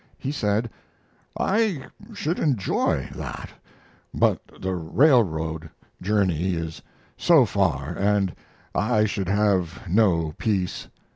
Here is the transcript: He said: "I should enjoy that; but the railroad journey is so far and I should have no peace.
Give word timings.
He 0.17 0.31
said: 0.31 0.71
"I 1.39 1.85
should 2.15 2.39
enjoy 2.39 3.09
that; 3.13 3.51
but 4.15 4.39
the 4.59 4.73
railroad 4.73 5.69
journey 6.01 6.55
is 6.55 6.81
so 7.17 7.45
far 7.45 7.95
and 7.95 8.33
I 8.73 9.05
should 9.05 9.27
have 9.29 9.87
no 9.87 10.33
peace. 10.39 10.87